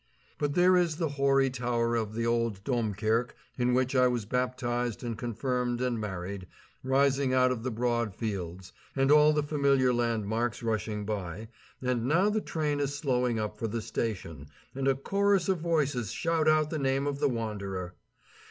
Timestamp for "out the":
16.47-16.79